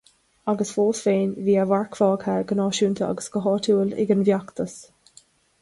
Ach 0.53 0.61
fós 0.69 1.01
féin, 1.07 1.35
bhí 1.49 1.57
a 1.63 1.67
mharc 1.73 1.99
fágtha 2.01 2.39
go 2.53 2.57
náisiúnta 2.61 3.07
agus 3.11 3.31
go 3.37 3.45
háitiúil 3.49 3.95
ag 4.05 4.15
an 4.17 4.29
bhfeachtas. 4.31 4.79